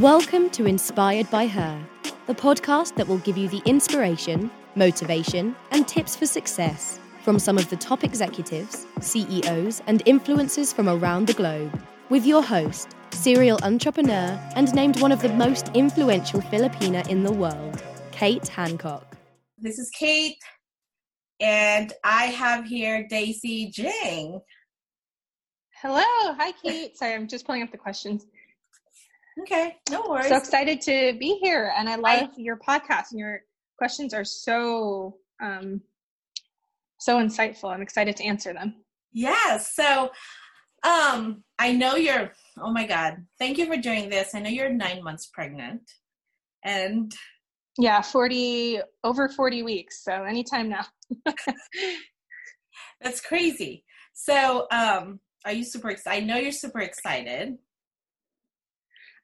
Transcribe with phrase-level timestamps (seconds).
[0.00, 1.82] Welcome to Inspired by Her,
[2.26, 7.56] the podcast that will give you the inspiration, motivation, and tips for success from some
[7.56, 11.82] of the top executives, CEOs, and influencers from around the globe.
[12.10, 17.32] With your host, serial entrepreneur, and named one of the most influential Filipina in the
[17.32, 17.82] world,
[18.12, 19.16] Kate Hancock.
[19.56, 20.36] This is Kate,
[21.40, 24.42] and I have here Daisy Jing.
[25.80, 26.02] Hello.
[26.34, 26.98] Hi, Kate.
[26.98, 28.26] Sorry, I'm just pulling up the questions.
[29.42, 30.28] Okay, no worries.
[30.28, 33.10] So excited to be here, and I love I, your podcast.
[33.10, 33.40] And your
[33.78, 35.82] questions are so um,
[36.98, 37.72] so insightful.
[37.72, 38.76] I'm excited to answer them.
[39.12, 39.74] Yes.
[39.74, 40.10] So,
[40.86, 42.32] um, I know you're.
[42.58, 43.16] Oh my God!
[43.38, 44.34] Thank you for doing this.
[44.34, 45.82] I know you're nine months pregnant,
[46.64, 47.14] and
[47.78, 50.02] yeah, forty over forty weeks.
[50.02, 50.86] So anytime now.
[53.02, 53.84] That's crazy.
[54.14, 56.22] So, um, are you super excited?
[56.22, 57.56] I know you're super excited.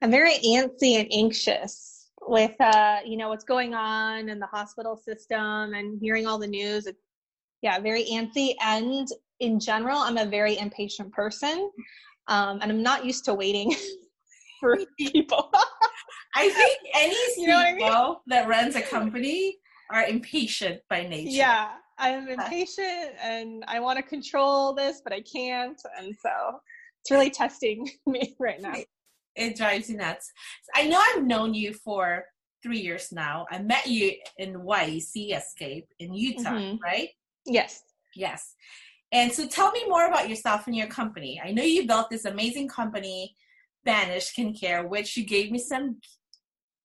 [0.02, 4.96] I'm very antsy and anxious with uh, you know what's going on in the hospital
[4.96, 6.86] system and hearing all the news.
[6.86, 6.98] It's,
[7.62, 9.06] yeah, very antsy and
[9.38, 11.70] in general, I'm a very impatient person,
[12.26, 13.74] um, and I'm not used to waiting
[14.60, 15.52] for people.
[16.34, 18.16] I think any CEO you know I mean?
[18.26, 19.58] that runs a company
[19.92, 21.30] are impatient by nature.
[21.30, 26.58] Yeah, I'm impatient and I want to control this, but I can't, and so
[27.02, 28.74] it's really testing me right now
[29.36, 30.30] it drives you nuts.
[30.74, 32.24] I know I've known you for
[32.62, 33.46] three years now.
[33.50, 36.76] I met you in YEC Escape in Utah, mm-hmm.
[36.82, 37.08] right?
[37.44, 37.82] Yes.
[38.14, 38.54] Yes.
[39.10, 41.40] And so tell me more about yourself and your company.
[41.44, 43.34] I know you built this amazing company,
[43.84, 45.98] Banish Skincare, which you gave me some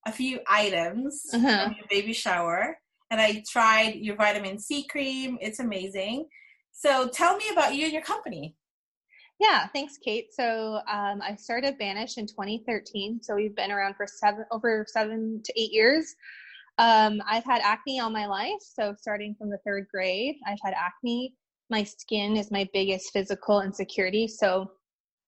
[0.06, 1.66] a few items uh-huh.
[1.66, 2.78] from your baby shower.
[3.12, 5.38] And I tried your vitamin C cream.
[5.42, 6.28] It's amazing.
[6.74, 8.57] So tell me about you and your company.
[9.40, 10.34] Yeah, thanks, Kate.
[10.34, 13.22] So um, I started Banish in 2013.
[13.22, 16.16] So we've been around for seven, over seven to eight years.
[16.80, 18.62] Um, I've had acne all my life.
[18.62, 21.34] So starting from the third grade, I've had acne.
[21.70, 24.28] My skin is my biggest physical insecurity.
[24.28, 24.72] So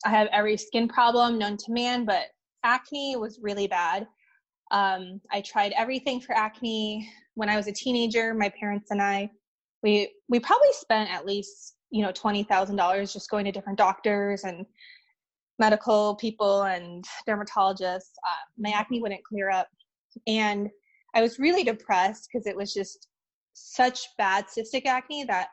[0.06, 2.28] I have every skin problem known to man, but
[2.64, 4.08] acne was really bad.
[4.72, 7.10] Um, I tried everything for acne.
[7.36, 9.30] When I was a teenager, my parents and I,
[9.84, 14.66] we we probably spent at least you know $20000 just going to different doctors and
[15.58, 19.68] medical people and dermatologists uh, my acne wouldn't clear up
[20.28, 20.70] and
[21.16, 23.08] i was really depressed because it was just
[23.54, 25.50] such bad cystic acne that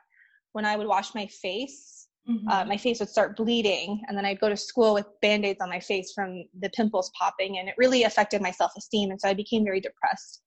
[0.53, 2.47] when i would wash my face mm-hmm.
[2.47, 5.69] uh, my face would start bleeding and then i'd go to school with band-aids on
[5.69, 9.33] my face from the pimples popping and it really affected my self-esteem and so i
[9.33, 10.41] became very depressed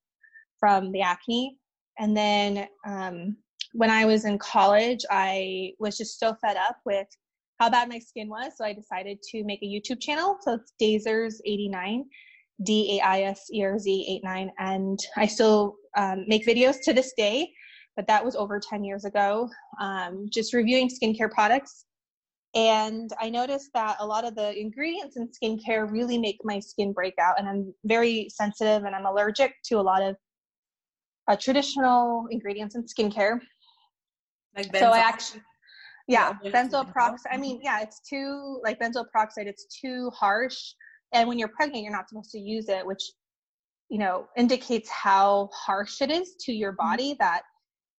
[0.59, 1.57] from the acne
[1.99, 3.37] and then um,
[3.73, 7.07] when I was in college, I was just so fed up with
[7.61, 8.53] how bad my skin was.
[8.57, 10.39] So I decided to make a YouTube channel.
[10.41, 12.03] So it's Daiserz89,
[12.65, 14.51] D A I S E R Z 89.
[14.59, 17.53] And I still um, make videos to this day,
[17.97, 19.49] but that was over 10 years ago,
[19.81, 21.85] um, just reviewing skincare products.
[22.55, 26.93] And I noticed that a lot of the ingredients in skincare really make my skin
[26.93, 27.39] break out.
[27.39, 30.17] And I'm very sensitive and I'm allergic to a lot of
[31.29, 33.39] uh, traditional ingredients in skincare.
[34.57, 35.43] Like so I actually,
[36.09, 37.33] yeah, benzoyl peroxide.
[37.33, 39.47] I mean, yeah, it's too like benzoyl peroxide.
[39.47, 40.59] It's too harsh,
[41.13, 43.03] and when you're pregnant, you're not supposed to use it, which
[43.89, 46.89] you know indicates how harsh it is to your mm-hmm.
[46.89, 47.43] body that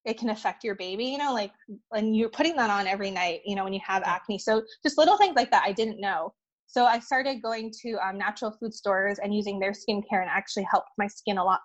[0.04, 1.06] it can affect your baby.
[1.06, 1.54] You know, like
[1.90, 3.42] when you're putting that on every night.
[3.46, 4.40] You know, when you have acne.
[4.40, 6.34] So just little things like that I didn't know.
[6.68, 10.68] So I started going to um, natural food stores and using their skincare, and actually
[10.70, 11.60] helped my skin a lot.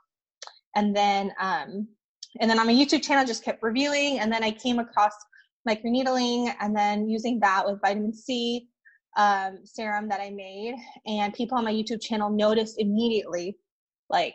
[0.76, 1.88] And then um,
[2.40, 4.18] and then on my YouTube channel, just kept reviewing.
[4.18, 5.12] And then I came across
[5.68, 8.68] microneedling and then using that with vitamin C
[9.16, 10.74] um, serum that I made.
[11.06, 13.56] And people on my YouTube channel noticed immediately,
[14.10, 14.34] like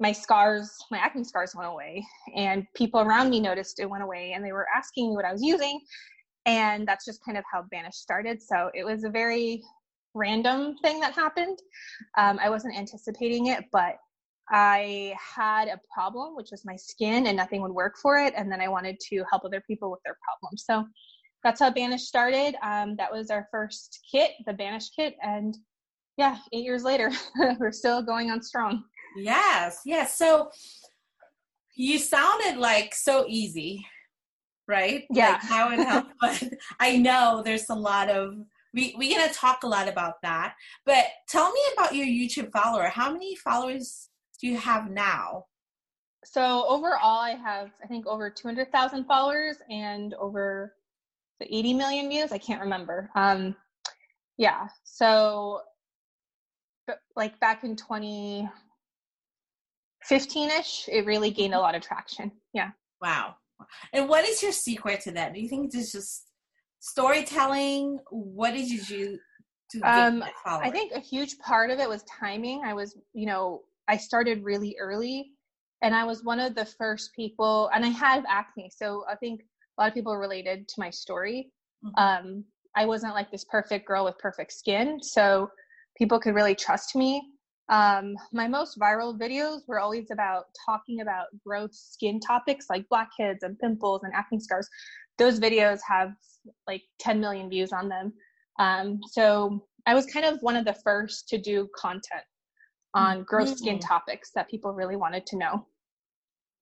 [0.00, 2.06] my scars, my acne scars went away.
[2.36, 5.32] And people around me noticed it went away and they were asking me what I
[5.32, 5.80] was using.
[6.46, 8.42] And that's just kind of how Banish started.
[8.42, 9.62] So it was a very
[10.14, 11.58] random thing that happened.
[12.16, 13.96] Um, I wasn't anticipating it, but
[14.50, 18.34] I had a problem, which was my skin, and nothing would work for it.
[18.36, 20.64] And then I wanted to help other people with their problems.
[20.64, 20.86] So
[21.44, 22.54] that's how Banish started.
[22.62, 25.16] Um, that was our first kit, the Banish kit.
[25.22, 25.56] And
[26.16, 27.10] yeah, eight years later,
[27.58, 28.84] we're still going on strong.
[29.16, 30.18] Yes, yes.
[30.18, 30.50] So
[31.76, 33.86] you sounded like so easy,
[34.66, 35.04] right?
[35.10, 35.32] Yeah.
[35.32, 36.12] Like how it helped.
[36.20, 36.42] but
[36.80, 38.34] I know there's a lot of
[38.74, 40.54] we we're gonna talk a lot about that.
[40.84, 42.88] But tell me about your YouTube follower.
[42.88, 44.08] How many followers
[44.40, 45.44] do you have now?
[46.24, 50.74] So overall, I have I think over 200,000 followers and over
[51.40, 52.32] the 80 million views.
[52.32, 53.10] I can't remember.
[53.14, 53.54] Um,
[54.36, 54.68] yeah.
[54.84, 55.60] So
[56.86, 58.48] but like back in 2015ish,
[60.88, 62.32] it really gained a lot of traction.
[62.52, 62.70] Yeah.
[63.00, 63.36] Wow.
[63.92, 65.34] And what is your secret to that?
[65.34, 66.26] Do you think it's just
[66.80, 67.98] storytelling?
[68.10, 69.18] What did you do
[69.70, 72.62] to um, I think a huge part of it was timing.
[72.64, 75.32] I was, you know, I started really early
[75.82, 78.70] and I was one of the first people and I had acne.
[78.74, 81.50] So I think a lot of people related to my story.
[81.84, 82.02] Mm-hmm.
[82.02, 82.44] Um,
[82.76, 84.98] I wasn't like this perfect girl with perfect skin.
[85.02, 85.50] So
[85.96, 87.22] people could really trust me.
[87.70, 93.42] Um, my most viral videos were always about talking about growth skin topics like blackheads
[93.42, 94.68] and pimples and acne scars.
[95.18, 96.12] Those videos have
[96.66, 98.12] like 10 million views on them.
[98.58, 102.24] Um, so I was kind of one of the first to do content
[102.98, 103.24] on mm-hmm.
[103.24, 105.66] growth skin topics that people really wanted to know.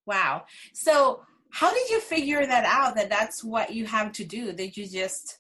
[0.06, 0.44] Wow.
[0.75, 4.53] So how did you figure that out that that's what you have to do?
[4.53, 5.38] Did you just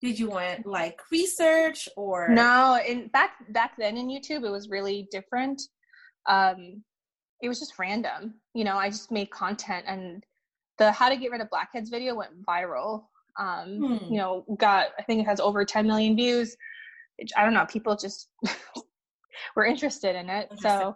[0.00, 4.68] did you want like research or no in back back then in youtube it was
[4.68, 5.60] really different
[6.26, 6.82] um
[7.42, 10.22] it was just random you know i just made content and
[10.78, 13.04] the how to get rid of blackheads video went viral
[13.38, 14.12] um hmm.
[14.12, 16.56] you know got i think it has over 10 million views
[17.36, 18.28] i don't know people just
[19.56, 20.94] were interested in it so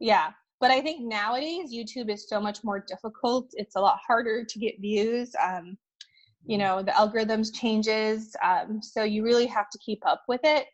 [0.00, 0.30] yeah
[0.60, 4.58] but i think nowadays youtube is so much more difficult it's a lot harder to
[4.58, 5.76] get views um
[6.46, 10.66] you know the algorithms changes um, so you really have to keep up with it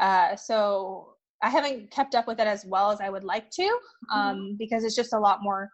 [0.00, 3.62] uh, so i haven't kept up with it as well as i would like to
[3.62, 4.18] mm-hmm.
[4.18, 4.56] um, mm-hmm.
[4.58, 5.68] because it's just a lot more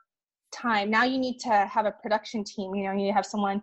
[0.52, 3.26] time now you need to have a production team you know you need to have
[3.26, 3.60] someone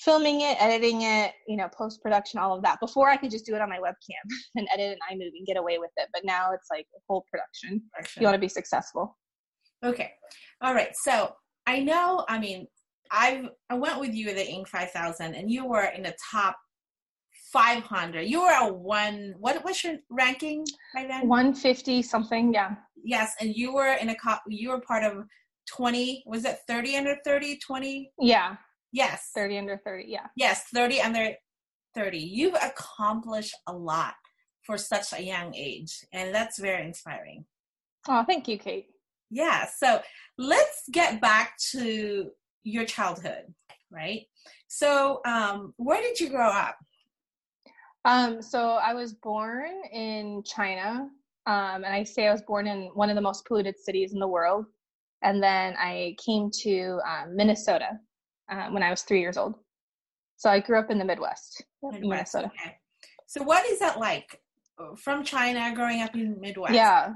[0.00, 3.46] filming it editing it you know post production all of that before i could just
[3.46, 4.24] do it on my webcam
[4.56, 7.24] and edit an imovie and get away with it but now it's like a whole
[7.30, 7.80] production
[8.18, 9.16] you want to be successful
[9.84, 10.10] okay
[10.62, 11.32] all right so
[11.66, 12.66] i know i mean
[13.10, 14.68] I I went with you at the Inc.
[14.68, 16.56] 5000, and you were in the top
[17.52, 18.22] 500.
[18.22, 19.34] You were a one.
[19.38, 20.64] What was your ranking
[20.94, 21.28] by then?
[21.28, 22.52] 150 something.
[22.52, 22.74] Yeah.
[23.04, 24.42] Yes, and you were in a cop.
[24.48, 25.24] You were part of
[25.76, 26.24] 20.
[26.26, 27.58] Was it 30 under 30?
[27.64, 28.10] 20.
[28.20, 28.56] Yeah.
[28.94, 29.30] Yes.
[29.34, 30.04] 30 under 30.
[30.06, 30.26] Yeah.
[30.36, 31.30] Yes, 30 under
[31.96, 32.16] 30.
[32.16, 34.14] You've accomplished a lot
[34.62, 37.44] for such a young age, and that's very inspiring.
[38.08, 38.86] Oh, thank you, Kate.
[39.30, 39.66] Yeah.
[39.78, 40.00] So
[40.38, 42.30] let's get back to
[42.62, 43.52] your childhood,
[43.90, 44.22] right?
[44.68, 46.76] So, um, where did you grow up?
[48.04, 51.08] Um, so I was born in China,
[51.46, 54.20] um, and I say I was born in one of the most polluted cities in
[54.20, 54.66] the world.
[55.22, 57.98] And then I came to um, Minnesota
[58.50, 59.54] uh, when I was three years old.
[60.36, 62.46] So I grew up in the Midwest, Midwest Minnesota.
[62.46, 62.76] Okay.
[63.26, 64.40] So what is that like
[64.78, 66.74] uh, from China growing up in Midwest?
[66.74, 67.14] Yeah,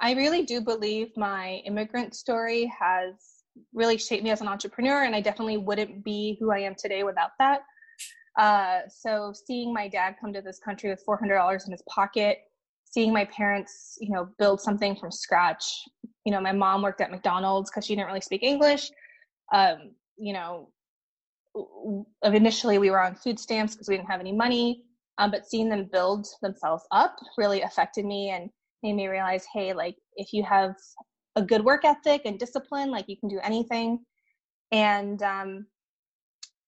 [0.00, 3.36] I really do believe my immigrant story has
[3.72, 7.02] really shaped me as an entrepreneur and i definitely wouldn't be who i am today
[7.02, 7.60] without that
[8.38, 12.38] uh, so seeing my dad come to this country with $400 in his pocket
[12.84, 15.64] seeing my parents you know build something from scratch
[16.24, 18.90] you know my mom worked at mcdonald's because she didn't really speak english
[19.54, 20.68] um, you know
[22.22, 24.82] initially we were on food stamps because we didn't have any money
[25.18, 28.50] um, but seeing them build themselves up really affected me and
[28.82, 30.74] made me realize hey like if you have
[31.36, 33.98] a good work ethic and discipline like you can do anything
[34.72, 35.66] and um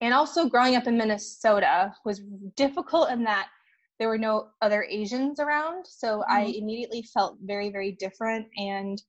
[0.01, 2.21] and also growing up in minnesota was
[2.56, 3.49] difficult in that
[3.99, 6.33] there were no other asians around so mm-hmm.
[6.33, 9.03] i immediately felt very very different and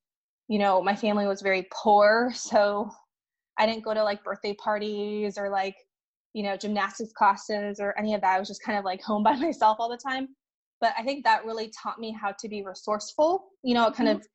[0.48, 2.90] you know my family was very poor so
[3.60, 5.76] i didn't go to like birthday parties or like
[6.34, 8.36] you know gymnastics classes or any of that.
[8.36, 10.30] I was just kind of like home by myself all the time.
[10.82, 13.46] But i think that really taught me how to be resourceful.
[13.64, 14.20] You know it kind mm-hmm.
[14.20, 14.28] of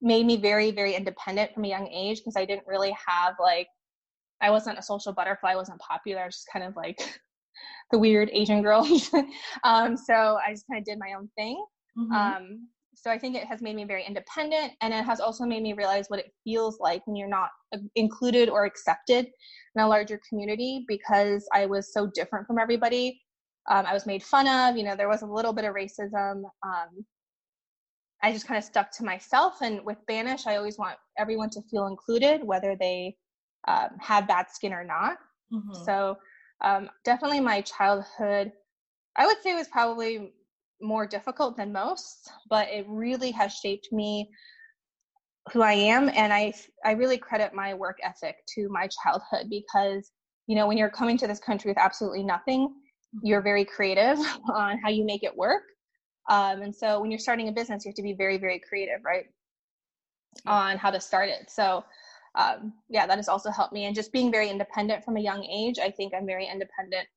[0.00, 3.68] made me very very independent from a young age because i didn't really have like
[4.40, 5.52] i wasn't a social butterfly.
[5.52, 6.22] I wasn't popular.
[6.22, 6.98] I was just kind of like
[7.92, 8.86] the weird asian girl.
[9.64, 11.64] Um, so i just kind of did my own thing.
[11.96, 12.12] Mm-hmm.
[12.12, 15.62] um, so i think it has made me very independent and it has also made
[15.62, 19.26] me realize what it feels like when you're not uh, included or accepted
[19.76, 23.20] in a larger community because i was so different from everybody
[23.70, 26.42] um, i was made fun of you know there was a little bit of racism
[26.66, 27.04] um,
[28.22, 29.62] I just kind of stuck to myself.
[29.62, 33.16] And with Banish, I always want everyone to feel included, whether they
[33.68, 35.16] um, have bad skin or not.
[35.52, 35.84] Mm-hmm.
[35.84, 36.16] So
[36.62, 38.52] um, definitely my childhood,
[39.16, 40.32] I would say was probably
[40.82, 44.28] more difficult than most, but it really has shaped me
[45.52, 46.08] who I am.
[46.14, 46.52] And I,
[46.84, 50.10] I really credit my work ethic to my childhood because,
[50.46, 52.72] you know, when you're coming to this country with absolutely nothing,
[53.22, 54.18] you're very creative
[54.52, 55.62] on how you make it work.
[56.30, 59.04] Um, and so when you're starting a business, you have to be very, very creative,
[59.04, 59.24] right?
[60.46, 61.50] On how to start it.
[61.50, 61.84] So
[62.34, 63.84] um, yeah, that has also helped me.
[63.84, 67.08] And just being very independent from a young age, I think I'm very independent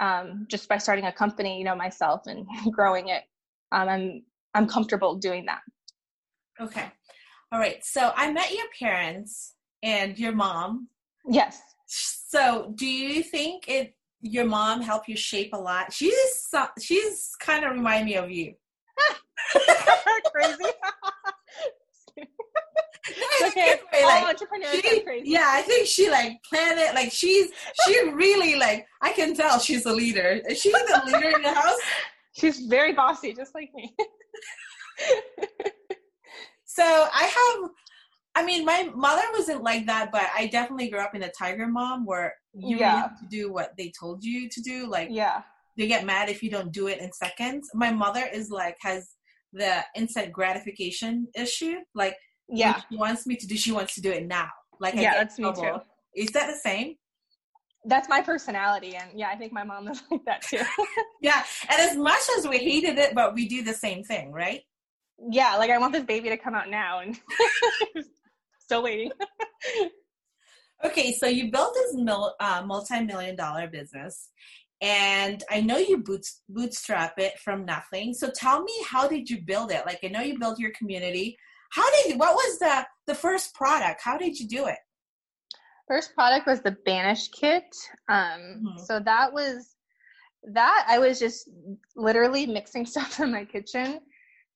[0.00, 3.22] um, just by starting a company, you know, myself and growing it.
[3.70, 4.22] Um, I'm
[4.54, 5.60] I'm comfortable doing that.
[6.60, 6.90] Okay.
[7.50, 7.84] All right.
[7.84, 10.88] So I met your parents and your mom.
[11.28, 11.60] Yes.
[11.86, 15.92] So do you think it your mom helped you shape a lot?
[15.92, 16.48] She's
[16.80, 18.54] she's kind of remind me of you.
[20.32, 20.64] crazy.
[24.14, 25.28] like, entrepreneurs she, crazy.
[25.28, 26.94] Yeah, I think she like planned it.
[26.94, 27.50] Like she's
[27.84, 30.40] she really like I can tell she's a leader.
[30.48, 31.78] Is she the leader in the house?
[32.34, 33.94] She's very bossy, just like me.
[36.64, 37.70] so I have
[38.34, 41.66] I mean, my mother wasn't like that, but I definitely grew up in a tiger
[41.66, 43.02] mom where you yeah.
[43.02, 44.88] have to do what they told you to do.
[44.88, 45.42] Like, yeah,
[45.76, 47.68] they get mad if you don't do it in seconds.
[47.74, 49.10] My mother is like has
[49.52, 51.76] the instant gratification issue.
[51.94, 52.16] Like,
[52.52, 54.48] yeah, she wants me to do, she wants to do it now.
[54.78, 55.80] Like, yeah, that's me too.
[56.14, 56.96] Is that the same?
[57.84, 60.60] That's my personality, and yeah, I think my mom is like that too.
[61.20, 64.60] yeah, and as much as we hated it, but we do the same thing, right?
[65.30, 67.18] Yeah, like I want this baby to come out now, and
[68.58, 69.10] still waiting.
[70.84, 74.28] okay, so you built this mil- uh, multi-million dollar business,
[74.80, 78.14] and I know you boots- bootstrap it from nothing.
[78.14, 79.86] So tell me, how did you build it?
[79.86, 81.36] Like I know you built your community.
[81.72, 84.00] How did you, what was the the first product?
[84.02, 84.78] How did you do it?
[85.88, 87.64] First product was the Banish kit.
[88.08, 88.78] Um, mm-hmm.
[88.84, 89.74] So that was
[90.44, 91.48] that I was just
[91.96, 94.00] literally mixing stuff in my kitchen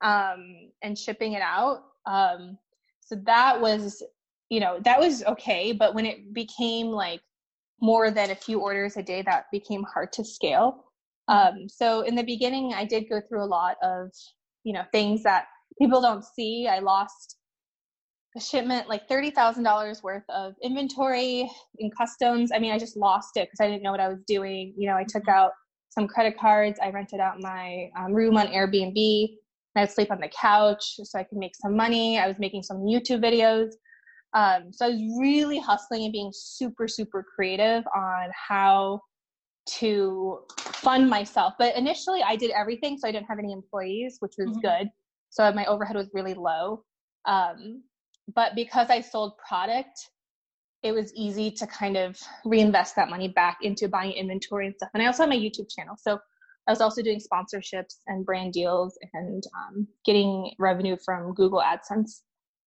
[0.03, 1.85] um, and shipping it out.
[2.07, 2.59] Um,
[3.01, 4.03] so that was,
[4.51, 5.73] you know, that was okay.
[5.73, 7.21] But when it became like
[7.81, 10.85] more than a few orders a day, that became hard to scale.
[11.29, 14.11] Um, so in the beginning, I did go through a lot of,
[14.65, 15.47] you know, things that
[15.79, 16.69] people don't see.
[16.69, 17.37] I lost
[18.37, 22.51] a shipment like $30,000 worth of inventory in customs.
[22.55, 24.75] I mean, I just lost it because I didn't know what I was doing.
[24.77, 25.53] You know, I took out
[25.89, 26.79] some credit cards.
[26.83, 29.29] I rented out my um, room on Airbnb.
[29.75, 32.19] I'd sleep on the couch so I could make some money.
[32.19, 33.73] I was making some YouTube videos.
[34.35, 39.01] Um, so I was really hustling and being super, super creative on how
[39.79, 41.55] to fund myself.
[41.59, 44.61] But initially, I did everything, so I didn't have any employees, which was mm-hmm.
[44.61, 44.89] good.
[45.37, 46.83] So my overhead was really low.
[47.27, 47.83] Um,
[48.35, 49.99] but because I sold product,
[50.83, 54.89] it was easy to kind of reinvest that money back into buying inventory and stuff.
[54.95, 55.95] And I also have my YouTube channel.
[56.01, 56.19] So
[56.67, 62.23] I was also doing sponsorships and brand deals and um, getting revenue from Google AdSense.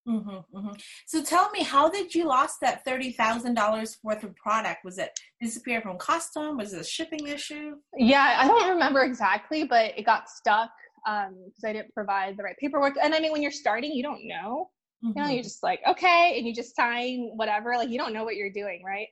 [0.08, 0.72] Mm-hmm, mm-hmm.
[1.08, 4.86] So tell me, how did you lost that thirty thousand dollars worth of product?
[4.86, 5.12] Was it
[5.42, 6.58] disappear from custom?
[6.58, 7.74] Was it a shipping issue?
[7.96, 10.72] Yeah, I don't remember exactly, but it got stuck
[11.06, 12.96] because um, I didn't provide the right paperwork.
[13.02, 14.70] And I mean, when you're starting, you don't know.
[15.04, 15.18] Mm-hmm.
[15.18, 15.44] You know, you're mm-hmm.
[15.44, 17.76] just like, okay, and you just sign whatever.
[17.76, 19.08] Like you don't know what you're doing, right?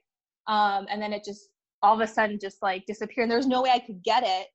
[0.48, 1.50] Um, and then it just
[1.82, 3.30] all of a sudden just like disappeared.
[3.30, 4.48] There was no way I could get it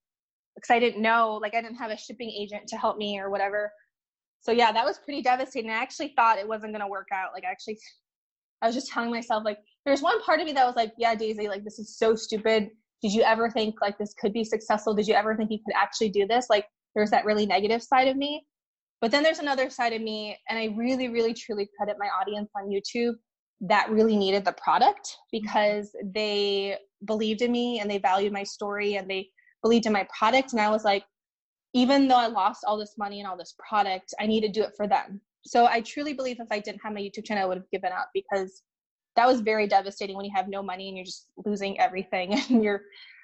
[0.55, 3.31] because I didn't know, like I didn't have a shipping agent to help me or
[3.31, 3.73] whatever.
[4.41, 5.71] So yeah, that was pretty devastating.
[5.71, 7.31] I actually thought it wasn't gonna work out.
[7.33, 7.79] Like actually
[8.61, 11.15] I was just telling myself like there's one part of me that was like, yeah,
[11.15, 12.69] Daisy, like this is so stupid.
[13.03, 14.95] Did you ever think like this could be successful?
[14.95, 16.47] Did you ever think you could actually do this?
[16.51, 18.45] Like there's that really negative side of me.
[19.01, 22.51] But then there's another side of me, and I really, really, truly credit my audience
[22.57, 23.15] on YouTube
[23.63, 28.97] that really needed the product because they believed in me and they valued my story
[28.97, 29.29] and they
[29.63, 31.05] believed in my product and i was like
[31.73, 34.63] even though i lost all this money and all this product i need to do
[34.63, 37.47] it for them so i truly believe if i didn't have my youtube channel i
[37.47, 38.63] would have given up because
[39.15, 42.65] that was very devastating when you have no money and you're just losing everything and
[42.65, 42.83] you're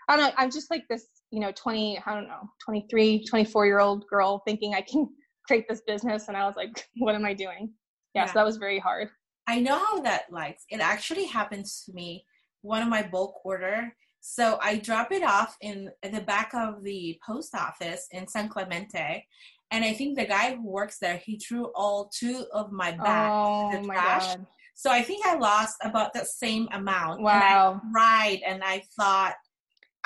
[0.08, 3.66] i don't know i'm just like this you know 20 i don't know 23 24
[3.66, 5.08] year old girl thinking i can
[5.46, 7.70] create this business and i was like what am i doing
[8.14, 8.26] yeah, yeah.
[8.26, 9.08] so that was very hard
[9.46, 12.24] i know how that likes it actually happens to me
[12.62, 17.18] one of my bulk order so I drop it off in the back of the
[17.26, 19.24] post office in San Clemente.
[19.70, 23.30] And I think the guy who works there, he threw all two of my bags
[23.32, 24.26] oh, in the oh trash.
[24.26, 24.46] God.
[24.74, 27.20] So I think I lost about the same amount.
[27.20, 27.80] Wow.
[27.82, 29.34] And I and I thought,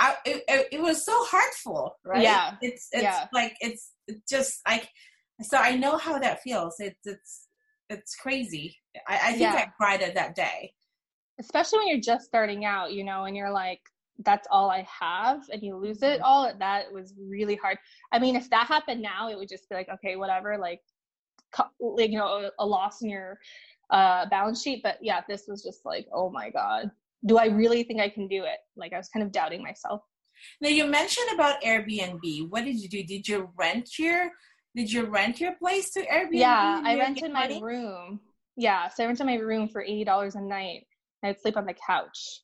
[0.03, 2.23] I, it, it, was so hurtful, right?
[2.23, 2.55] Yeah.
[2.61, 3.27] It's, it's yeah.
[3.33, 3.93] like, it's
[4.29, 4.89] just like,
[5.41, 6.75] so I know how that feels.
[6.81, 7.47] It's, it's,
[7.89, 8.77] it's crazy.
[9.07, 9.55] I, I think yeah.
[9.55, 10.75] I cried at that day.
[11.39, 13.81] Especially when you're just starting out, you know, and you're like,
[14.25, 16.25] that's all I have and you lose it mm-hmm.
[16.25, 17.79] all, that was really hard.
[18.11, 20.81] I mean, if that happened now, it would just be like, okay, whatever, like,
[21.81, 23.39] like you know, a, loss in your
[23.91, 24.83] uh, balance sheet.
[24.83, 26.91] But yeah, this was just like, oh my God,
[27.25, 28.59] do I really think I can do it?
[28.77, 30.03] Like, I was kind of doubting myself.
[30.61, 32.49] Now, you mentioned about Airbnb.
[32.51, 33.03] What did you do?
[33.05, 34.31] Did you rent your
[34.75, 36.31] did you rent your place to Airbnb?
[36.33, 38.21] Yeah, I rented my room.
[38.57, 40.87] Yeah, so I rented my room for eighty dollars a night.
[41.23, 42.41] I'd sleep on the couch.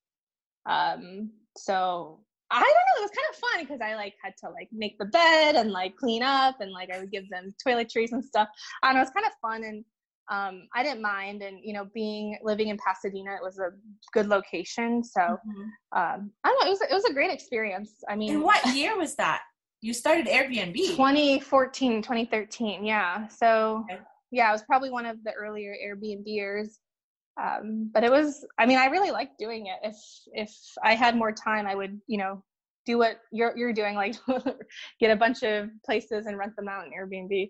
[0.67, 2.21] Um, so
[2.51, 2.99] I don't know.
[2.99, 5.71] It was kind of fun because I like had to like make the bed and
[5.71, 8.49] like clean up and like I would give them toiletries and stuff.
[8.83, 9.03] I don't know.
[9.03, 9.85] It's kind of fun and
[10.31, 11.43] um, I didn't mind.
[11.43, 13.71] And you know, being living in Pasadena, it was a
[14.13, 15.03] good location.
[15.03, 15.63] So mm-hmm.
[15.99, 16.67] um, I don't know.
[16.67, 18.03] It was it was a great experience.
[18.09, 19.43] I mean, and what year was that?
[19.81, 20.75] You started Airbnb.
[20.75, 22.85] 2014, 2013.
[22.85, 23.29] Yeah.
[23.29, 24.01] So okay.
[24.31, 26.79] yeah, it was probably one of the earlier Airbnb years.
[27.41, 29.97] Um, but it was i mean i really liked doing it if
[30.33, 32.43] if i had more time i would you know
[32.85, 34.17] do what you're you're doing like
[35.01, 37.49] get a bunch of places and rent them out in airbnb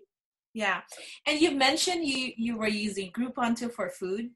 [0.53, 0.81] yeah.
[1.27, 4.29] And you mentioned you you were using groupon too for food?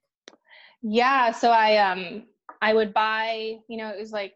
[0.82, 2.24] Yeah so i um
[2.62, 4.34] i would buy you know it was like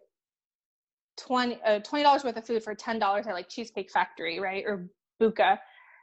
[1.18, 4.88] 20 uh, $20 worth of food for $10 at like cheesecake factory right or
[5.22, 5.58] Buca.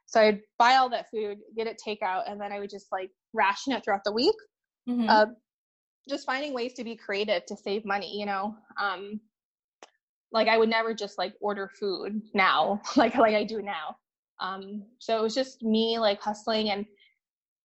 [0.06, 3.10] So i'd buy all that food get it takeout and then i would just like
[3.32, 4.34] ration it throughout the week
[4.88, 5.08] mm-hmm.
[5.08, 5.26] uh,
[6.08, 9.18] just finding ways to be creative to save money you know um
[10.30, 13.96] like i would never just like order food now like like i do now
[14.40, 16.84] um so it was just me like hustling and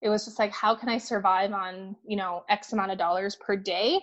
[0.02, 3.36] it was just like how can i survive on you know x amount of dollars
[3.36, 4.00] per day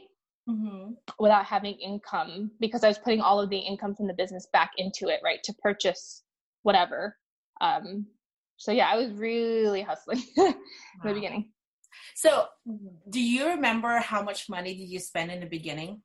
[0.48, 0.92] mm-hmm.
[1.18, 2.50] without having income?
[2.60, 5.42] Because i was putting all of the income from the business back into it right
[5.44, 6.22] to purchase
[6.62, 7.16] whatever.
[7.60, 8.06] Um
[8.58, 10.54] so yeah i was really hustling in
[11.04, 11.50] the beginning.
[12.14, 12.46] So,
[13.10, 16.02] do you remember how much money did you spend in the beginning?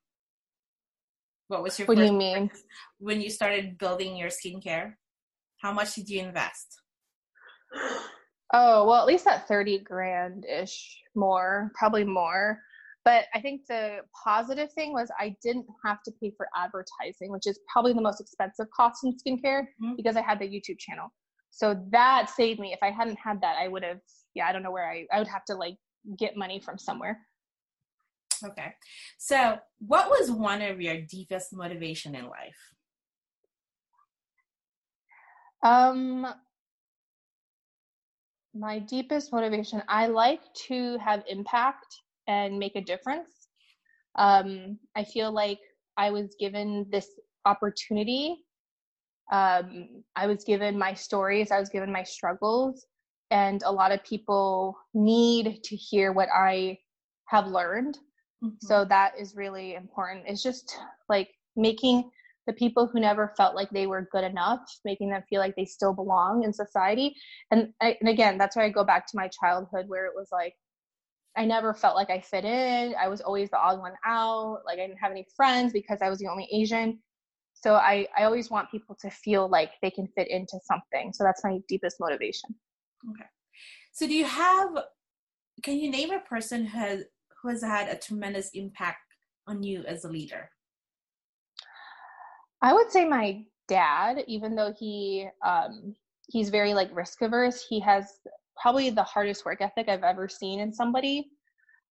[1.48, 2.50] What was your What do you mean?
[3.00, 4.94] When you started building your skincare,
[5.62, 6.82] how much did you invest?
[8.54, 12.60] Oh, well, at least that 30 grand ish more, probably more.
[13.04, 17.48] But I think the positive thing was I didn't have to pay for advertising, which
[17.48, 19.96] is probably the most expensive cost in skincare mm-hmm.
[19.96, 21.08] because I had the YouTube channel.
[21.50, 22.74] So that saved me.
[22.74, 24.00] If I hadn't had that, I would have,
[24.36, 25.76] yeah, I don't know where I, I would have to like
[26.18, 27.20] get money from somewhere.
[28.44, 28.74] Okay.
[29.20, 32.58] So, what was one of your deepest motivation in life?
[35.64, 36.28] Um
[38.54, 41.96] my deepest motivation, I like to have impact
[42.28, 43.48] and make a difference.
[44.16, 45.60] Um I feel like
[45.98, 47.08] I was given this
[47.46, 48.46] opportunity.
[49.32, 52.88] Um I was given my stories, I was given my struggles
[53.32, 56.78] and a lot of people need to hear what i
[57.26, 57.98] have learned
[58.44, 58.54] mm-hmm.
[58.60, 60.78] so that is really important it's just
[61.10, 62.12] like making
[62.48, 65.66] the people who never felt like they were good enough making them feel like they
[65.66, 67.16] still belong in society.
[67.52, 70.30] And, I, and again that's where i go back to my childhood where it was
[70.32, 70.56] like
[71.38, 72.96] i never felt like i fit in.
[73.00, 74.60] I was always the odd one out.
[74.66, 77.00] Like i didn't have any friends because i was the only asian.
[77.54, 81.14] So i i always want people to feel like they can fit into something.
[81.14, 82.56] So that's my deepest motivation.
[83.12, 83.30] Okay.
[83.92, 84.70] So do you have
[85.64, 87.04] can you name a person who has
[87.42, 89.00] who has had a tremendous impact
[89.48, 90.50] on you as a leader?
[92.62, 95.96] I would say my dad, even though he um
[96.30, 98.06] he's very like risk averse, he has
[98.62, 101.32] probably the hardest work ethic I've ever seen in somebody.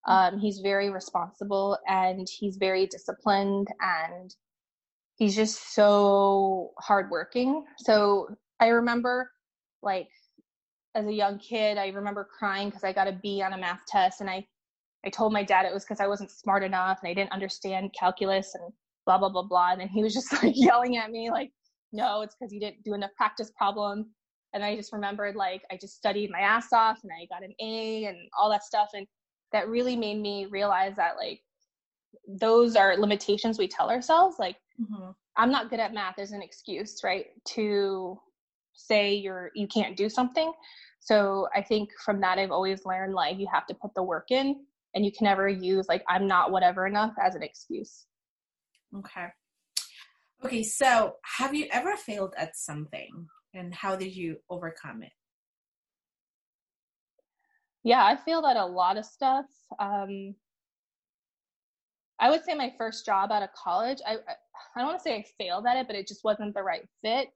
[0.08, 4.34] Um, he's very responsible and he's very disciplined and
[5.16, 7.64] he's just so hardworking.
[7.78, 8.28] So
[8.60, 9.30] I remember
[9.82, 10.08] like
[10.94, 13.86] as a young kid, I remember crying because I got a B on a math
[13.86, 14.46] test, and I,
[15.04, 17.94] I told my dad it was because I wasn't smart enough and I didn't understand
[17.98, 18.72] calculus and
[19.10, 19.72] blah blah blah blah.
[19.72, 21.50] And then he was just like yelling at me like,
[21.92, 24.06] "No, it's because you didn't do enough practice problems."
[24.52, 27.54] And I just remembered like I just studied my ass off and I got an
[27.60, 29.06] A and all that stuff, and
[29.52, 31.40] that really made me realize that like
[32.26, 34.36] those are limitations we tell ourselves.
[34.38, 35.10] Like, mm-hmm.
[35.36, 37.26] I'm not good at math is an excuse, right?
[37.54, 38.18] To
[38.74, 40.52] say you're you can't do something
[41.00, 44.30] so i think from that i've always learned like you have to put the work
[44.30, 44.56] in
[44.94, 48.06] and you can never use like i'm not whatever enough as an excuse
[48.96, 49.26] okay
[50.44, 55.12] okay so have you ever failed at something and how did you overcome it
[57.82, 59.46] yeah i failed at a lot of stuff
[59.78, 60.34] um
[62.18, 65.16] i would say my first job out of college i i don't want to say
[65.16, 67.28] i failed at it but it just wasn't the right fit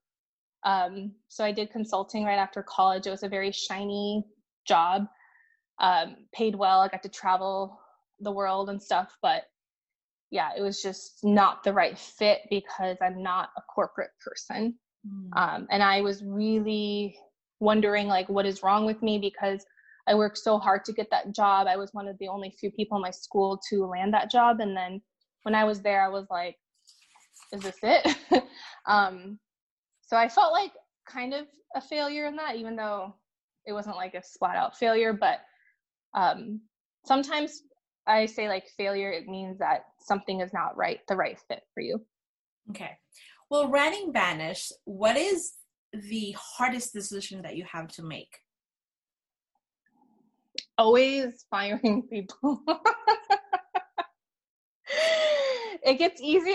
[0.64, 3.07] um, so I did consulting right after college.
[3.07, 4.25] It was a very shiny
[4.67, 5.07] job,
[5.79, 6.81] um, paid well.
[6.81, 7.79] I got to travel
[8.21, 9.45] the world and stuff, but
[10.35, 14.75] yeah, it was just not the right fit because I'm not a corporate person.
[15.07, 15.29] Mm.
[15.37, 17.16] Um, and I was really
[17.61, 19.64] wondering like what is wrong with me because
[20.09, 21.68] I worked so hard to get that job.
[21.68, 24.59] I was one of the only few people in my school to land that job.
[24.59, 25.01] And then
[25.44, 26.57] when I was there, I was like,
[27.53, 28.16] is this it?
[28.87, 29.38] um,
[30.03, 30.73] so I felt like
[31.09, 33.14] kind of a failure in that, even though
[33.66, 35.12] it wasn't like a flat out failure.
[35.12, 35.38] But
[36.12, 36.61] um,
[37.07, 37.62] sometimes
[38.07, 41.81] I say like failure, it means that something is not right, the right fit for
[41.81, 42.05] you.
[42.71, 42.99] Okay.
[43.51, 45.53] Well, running Banish, what is
[45.93, 48.38] the hardest decision that you have to make?
[50.77, 52.62] Always firing people.
[55.85, 56.55] it gets easier.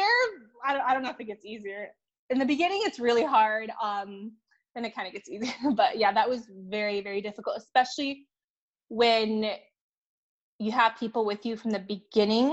[0.66, 1.90] I don't, I don't know if it gets easier.
[2.30, 3.72] In the beginning, it's really hard.
[3.82, 4.34] Um,
[4.76, 5.54] then it kind of gets easier.
[5.76, 8.28] But yeah, that was very, very difficult, especially
[8.90, 9.52] when
[10.60, 12.50] you have people with you from the beginning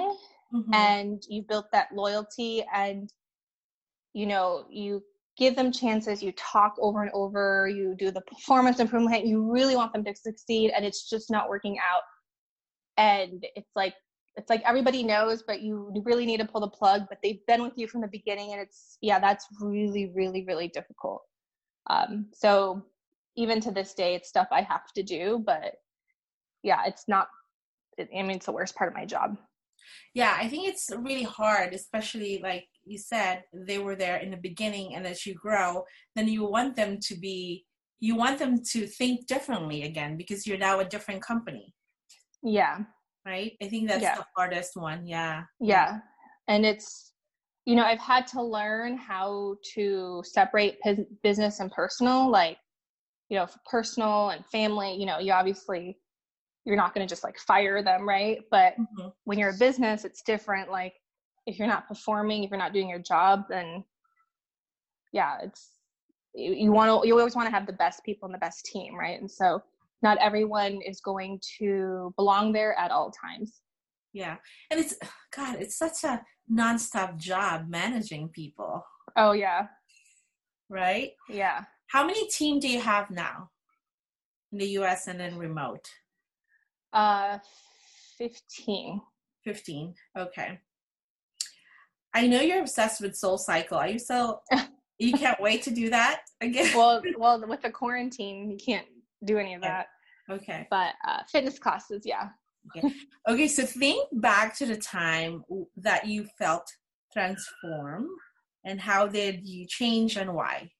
[0.55, 0.75] mm-hmm.
[0.75, 3.13] and you've built that loyalty and
[4.13, 5.03] you know you
[5.37, 9.77] give them chances you talk over and over you do the performance improvement you really
[9.77, 12.03] want them to succeed and it's just not working out
[12.97, 13.95] and it's like
[14.37, 17.63] it's like everybody knows but you really need to pull the plug but they've been
[17.63, 21.23] with you from the beginning and it's yeah that's really really really difficult
[21.89, 22.83] um, so
[23.37, 25.75] even to this day it's stuff i have to do but
[26.63, 27.29] yeah it's not
[27.99, 29.37] it, i mean it's the worst part of my job.
[30.15, 34.37] Yeah i think it's really hard especially like you said they were there in the
[34.37, 37.65] beginning and as you grow then you want them to be
[38.01, 41.75] you want them to think differently again because you're now a different company.
[42.43, 42.81] Yeah.
[43.25, 43.53] Right?
[43.63, 44.17] I think that's yeah.
[44.17, 45.45] the hardest one yeah.
[45.61, 45.99] Yeah.
[46.49, 47.13] And it's
[47.67, 50.79] you know i've had to learn how to separate
[51.25, 52.57] business and personal like
[53.29, 55.99] you know personal and family you know you obviously
[56.67, 58.41] you're not going to just like fire them right?
[58.51, 59.09] But mm-hmm.
[59.25, 60.95] when you're a business it's different like
[61.47, 63.85] if you're not performing if you're not doing your job then
[65.13, 65.71] yeah it's
[66.35, 68.67] you, you want to you always want to have the best people and the best
[68.67, 69.19] team right?
[69.19, 69.63] And so
[70.03, 73.61] not everyone is going to belong there at all times.
[74.13, 74.37] Yeah.
[74.71, 74.95] And it's
[75.35, 78.85] god it's such a nonstop job managing people.
[79.17, 79.69] Oh yeah.
[80.69, 81.13] Right?
[81.29, 81.63] Yeah.
[81.89, 83.51] How many team do you have now
[84.53, 85.89] in the us and then remote
[86.93, 87.39] uh
[88.19, 89.01] 15
[89.45, 90.61] 15 okay
[92.17, 93.77] I know you're obsessed with Soul Cycle.
[93.77, 94.41] Are you so?
[94.99, 96.75] you can't wait to do that again.
[96.75, 98.87] well, well, with the quarantine, you can't
[99.27, 99.89] do any of that.
[100.31, 100.67] Okay.
[100.71, 102.31] But uh, fitness classes, yeah.
[102.75, 102.91] Okay.
[103.29, 103.49] okay.
[103.49, 105.45] So think back to the time
[105.77, 106.67] that you felt
[107.13, 108.09] transform,
[108.65, 110.71] and how did you change and why?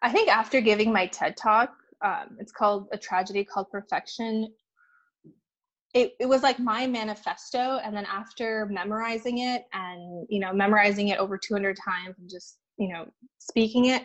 [0.00, 4.52] I think after giving my TED talk, um, it's called a tragedy called perfection.
[5.94, 11.08] It, it was like my manifesto and then after memorizing it and you know memorizing
[11.08, 13.06] it over 200 times and just you know
[13.38, 14.04] speaking it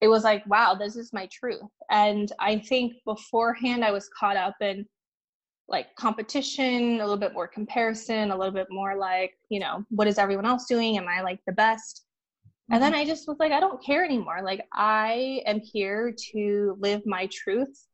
[0.00, 1.62] it was like wow this is my truth.
[1.88, 4.84] And i think beforehand i was caught up in
[5.68, 10.08] like competition a little bit more comparison a little bit more like you know what
[10.08, 10.98] is everyone else doing?
[10.98, 12.04] Am i like the best
[12.70, 13.00] and then mm-hmm.
[13.00, 14.40] i just was like i don't care anymore.
[14.42, 17.86] Like i am here to live my truth.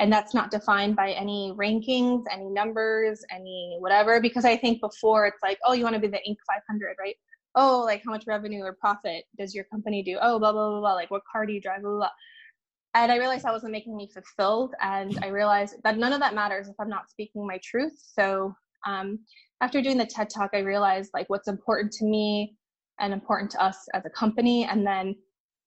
[0.00, 4.20] And that's not defined by any rankings any numbers any whatever.
[4.20, 7.16] Because i think before it's like oh you want to be the inc 500 right?
[7.54, 10.18] Oh like how much revenue or profit does your company do?
[10.20, 10.94] Oh blah blah blah blah.
[10.94, 11.82] Like what car do you drive?
[11.82, 13.02] Blah blah, blah.
[13.02, 14.74] and i realized that wasn't making me fulfilled.
[14.80, 17.94] And i realized that none of that matters if i'm not speaking my truth.
[17.98, 18.54] So
[18.86, 19.20] um,
[19.60, 22.54] after doing the ted talk i realized like what's important to me
[23.00, 25.14] and important to us as a company and then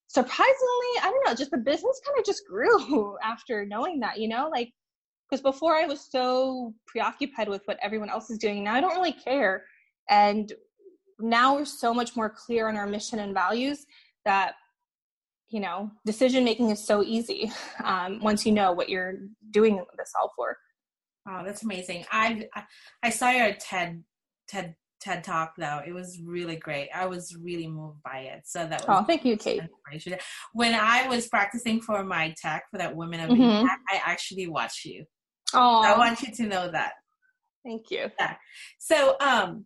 [0.08, 4.28] surprisingly, I don't know, just the business kind of just grew after knowing that, you
[4.28, 4.72] know, like
[5.28, 8.64] because before I was so preoccupied with what everyone else is doing.
[8.64, 9.64] Now I don't really care.
[10.08, 10.50] And
[11.18, 13.84] now we're so much more clear on our mission and values
[14.24, 14.54] that
[15.50, 17.50] you know decision making is so easy
[17.84, 19.14] um, once you know what you're
[19.50, 20.56] doing this all for.
[21.28, 22.06] Oh, that's amazing!
[22.10, 22.48] I
[23.02, 24.02] I saw your TED
[24.48, 25.80] TED TED Talk though.
[25.86, 26.88] It was really great.
[26.94, 28.42] I was really moved by it.
[28.46, 29.62] So that was Oh, thank you, Kate.
[30.52, 33.66] When I was practicing for my tech for that Women of mm-hmm.
[33.88, 35.04] I actually watched you.
[35.54, 36.92] Oh, I want you to know that.
[37.64, 38.10] Thank you.
[38.18, 38.36] Yeah.
[38.78, 39.64] So, um,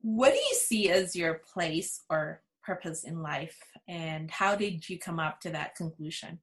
[0.00, 3.56] what do you see as your place or purpose in life,
[3.88, 6.40] and how did you come up to that conclusion?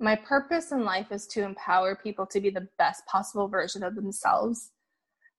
[0.00, 3.94] My purpose in life is to empower people to be the best possible version of
[3.94, 4.70] themselves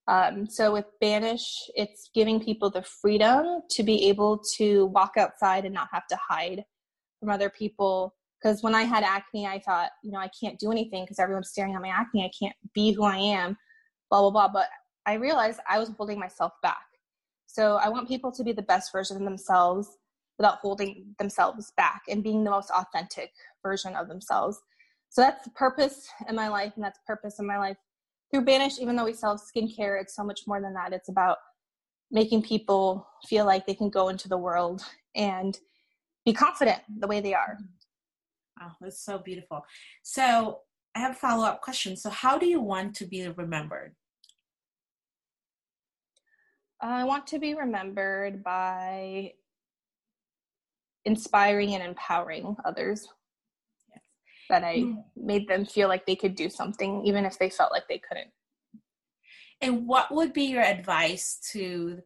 [0.08, 5.66] um, so with Banish, it's giving people the freedom to be able to walk outside
[5.66, 6.64] and not have to hide
[7.20, 8.14] from other people.
[8.42, 11.50] Because when I had acne, I thought, you know, I can't do anything because everyone's
[11.50, 12.26] staring at my acne.
[12.26, 13.58] I can't be who I am,
[14.10, 14.50] blah, blah, blah.
[14.50, 14.68] But
[15.06, 16.84] I realized I was holding myself back.
[17.48, 19.88] So I want people to be the best version of themselves
[20.38, 24.60] without holding themselves back and being the most authentic version of themselves.
[25.10, 27.78] So that's the purpose in my life, and that's purpose in my life
[28.34, 30.92] through Banish, even though we sell skincare, it's so much more than that.
[30.92, 31.38] It's about
[32.10, 34.84] making people feel like they can go into the world
[35.16, 35.60] and
[36.26, 37.60] be confident the way they are.
[38.60, 39.64] Oh, that's so beautiful.
[40.02, 40.62] So
[40.96, 41.96] I have a follow up question.
[41.96, 43.96] So, how do you want to be remembered?
[46.82, 49.34] I want to be remembered by
[51.06, 53.08] inspiring and empowering others.
[54.50, 55.04] That I mm.
[55.16, 58.32] made them feel like they could do something, even if they felt like they couldn't.
[59.62, 62.02] And what would be your advice to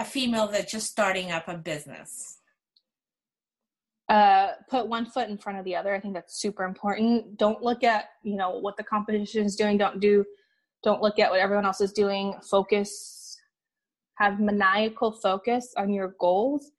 [0.00, 2.38] a female that's just starting up a business?
[4.08, 5.94] Uh, put one foot in front of the other.
[5.94, 7.38] I think that's super important.
[7.38, 9.78] Don't look at you know what the competition is doing.
[9.78, 10.24] Don't do.
[10.82, 12.34] Don't look at what everyone else is doing.
[12.42, 13.38] Focus.
[14.16, 16.72] Have maniacal focus on your goals.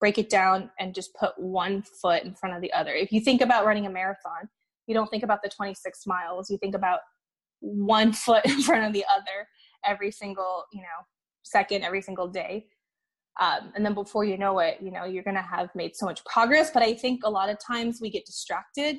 [0.00, 2.92] Break it down and just put one foot in front of the other.
[2.92, 4.48] If you think about running a marathon,
[4.86, 6.50] you don't think about the 26 miles.
[6.50, 7.00] You think about
[7.60, 9.48] one foot in front of the other
[9.84, 11.06] every single you know
[11.42, 12.66] second every single day
[13.40, 16.06] um, and then before you know it you know you're going to have made so
[16.06, 18.96] much progress but i think a lot of times we get distracted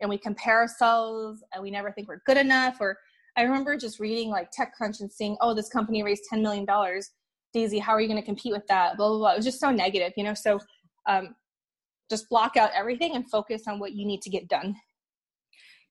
[0.00, 2.96] and we compare ourselves and we never think we're good enough or
[3.36, 7.10] i remember just reading like techcrunch and seeing oh this company raised 10 million dollars
[7.56, 9.60] daisy how are you going to compete with that blah blah blah it was just
[9.60, 10.58] so negative you know so
[11.06, 11.34] um,
[12.10, 14.74] just block out everything and focus on what you need to get done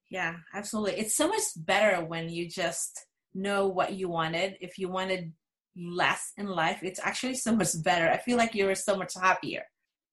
[0.10, 4.90] yeah absolutely it's so much better when you just know what you wanted if you
[4.90, 5.32] wanted
[5.78, 8.10] less in life, it's actually so much better.
[8.10, 9.64] I feel like you're so much happier.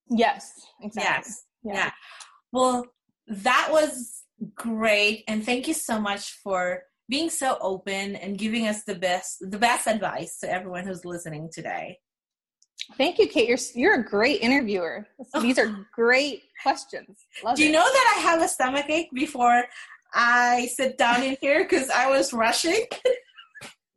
[0.09, 1.23] Yes, exactly.
[1.25, 1.43] Yes.
[1.63, 1.73] Yeah.
[1.73, 1.91] yeah.
[2.51, 2.85] Well,
[3.27, 4.23] that was
[4.55, 5.23] great.
[5.27, 9.57] And thank you so much for being so open and giving us the best the
[9.57, 11.99] best advice to everyone who's listening today.
[12.97, 13.47] Thank you, Kate.
[13.47, 15.07] You're you're a great interviewer.
[15.41, 17.17] These are great questions.
[17.43, 17.73] Love Do you it.
[17.73, 19.63] know that I have a stomach ache before
[20.13, 22.85] I sit down in here because I was rushing?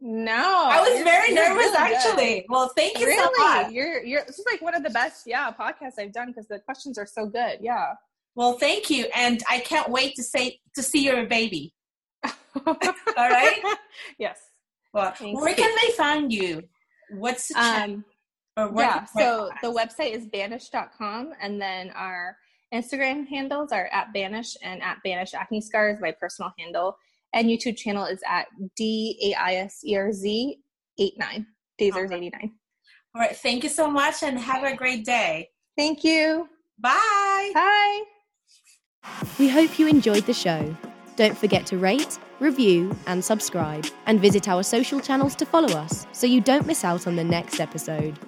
[0.01, 2.35] No, I was very nervous really actually.
[2.40, 2.45] Good.
[2.51, 3.35] Well, thank you really?
[3.37, 3.73] so much.
[3.73, 6.59] You're you're this is like one of the best yeah podcasts I've done because the
[6.59, 7.59] questions are so good.
[7.61, 7.95] Yeah.
[8.35, 11.73] Well, thank you, and I can't wait to say to see your baby.
[12.66, 13.62] All right.
[14.19, 14.38] Yes.
[14.92, 15.40] Well, Thanks.
[15.40, 16.62] where can they find you?
[17.11, 17.88] What's the chat?
[17.88, 18.05] Um,
[18.57, 22.37] or what, yeah, so the website is banish.com, and then our
[22.73, 26.97] Instagram handles are at banish and at banish acne scars, my personal handle
[27.37, 30.59] and YouTube channel is at D A I S E R Z
[30.99, 31.47] 89.
[31.79, 32.53] Daiserz 89.
[33.14, 33.37] All right.
[33.37, 35.51] Thank you so much and have a great day.
[35.77, 36.49] Thank you.
[36.79, 37.51] Bye.
[37.55, 38.03] Bye.
[39.38, 40.75] We hope you enjoyed the show.
[41.16, 46.07] Don't forget to rate, review, and subscribe, and visit our social channels to follow us
[46.12, 48.18] so you don't miss out on the next episode.